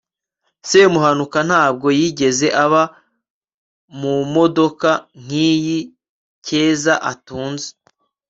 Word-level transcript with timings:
semuhanuka 0.69 1.39
ntabwo 1.49 1.87
yigeze 1.99 2.47
aba 2.63 2.83
mumodoka 3.99 4.89
nkiyi 5.21 5.79
keza 6.45 6.93
atunze 7.11 7.69